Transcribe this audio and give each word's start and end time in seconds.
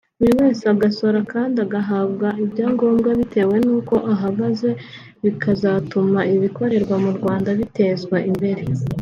buri 0.19 0.33
wese 0.41 0.63
agasora 0.73 1.19
kandi 1.33 1.55
agahabwa 1.65 2.27
ibyangombwa 2.43 3.09
bitewe 3.19 3.55
n’uko 3.65 3.95
ahagaze 4.13 4.69
bikazatuma 5.23 6.19
ibikorerwa 6.35 6.95
mu 7.03 7.11
Rwanda 7.17 7.49
bitezwa 7.59 8.17
imbere 8.31 8.63